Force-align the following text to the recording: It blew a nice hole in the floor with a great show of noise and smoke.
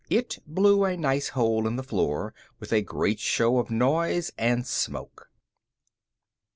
It 0.09 0.39
blew 0.47 0.83
a 0.83 0.97
nice 0.97 1.27
hole 1.29 1.67
in 1.67 1.75
the 1.75 1.83
floor 1.83 2.33
with 2.59 2.73
a 2.73 2.81
great 2.81 3.19
show 3.19 3.59
of 3.59 3.69
noise 3.69 4.31
and 4.35 4.65
smoke. 4.65 5.29